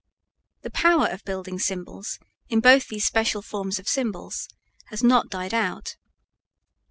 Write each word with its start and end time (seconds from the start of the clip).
The 0.63 0.71
power 0.71 1.05
of 1.05 1.23
building 1.25 1.59
symbols 1.59 2.17
in 2.49 2.59
both 2.59 2.87
these 2.87 3.05
special 3.05 3.43
forms 3.43 3.77
of 3.77 3.87
symbols 3.87 4.47
has 4.85 5.03
not 5.03 5.29
died 5.29 5.53
out. 5.53 5.95